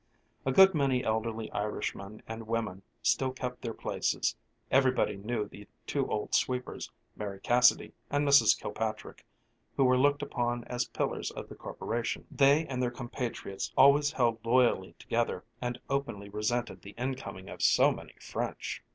[0.47, 4.35] A good many elderly Irishmen and women still kept their places;
[4.71, 8.59] everybody knew the two old sweepers, Mary Cassidy and Mrs.
[8.59, 9.23] Kilpatrick,
[9.77, 12.25] who were looked upon as pillars of the Corporation.
[12.31, 17.91] They and their compatriots always held loyally together and openly resented the incoming of so
[17.91, 18.81] many French.